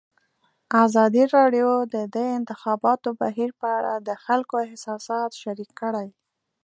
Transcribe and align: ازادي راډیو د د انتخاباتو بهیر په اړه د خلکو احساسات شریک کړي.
ازادي 0.83 1.23
راډیو 1.35 1.69
د 1.93 1.95
د 2.15 2.17
انتخاباتو 2.37 3.09
بهیر 3.21 3.49
په 3.61 3.67
اړه 3.77 3.93
د 4.07 4.09
خلکو 4.25 4.55
احساسات 4.67 5.31
شریک 5.41 5.71
کړي. 5.81 6.07